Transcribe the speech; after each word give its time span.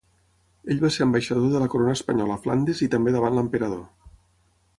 Ell 0.75 0.79
va 0.83 0.89
ser 0.95 1.03
ambaixador 1.05 1.51
de 1.55 1.61
la 1.63 1.67
corona 1.73 1.93
espanyola 1.99 2.39
a 2.39 2.41
Flandes 2.47 2.83
i 2.87 2.89
també 2.95 3.15
davant 3.19 3.39
l'emperador. 3.41 3.87